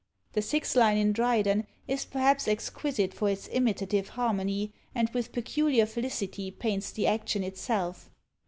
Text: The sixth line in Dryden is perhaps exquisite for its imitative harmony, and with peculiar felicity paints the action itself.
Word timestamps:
The 0.33 0.41
sixth 0.41 0.75
line 0.75 0.97
in 0.97 1.11
Dryden 1.13 1.67
is 1.87 2.05
perhaps 2.05 2.47
exquisite 2.47 3.13
for 3.13 3.29
its 3.29 3.47
imitative 3.51 4.07
harmony, 4.09 4.73
and 4.95 5.07
with 5.11 5.31
peculiar 5.31 5.85
felicity 5.85 6.49
paints 6.49 6.89
the 6.91 7.05
action 7.05 7.43
itself. 7.43 8.09